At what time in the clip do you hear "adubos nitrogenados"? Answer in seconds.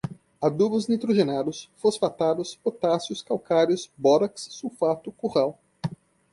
0.41-1.69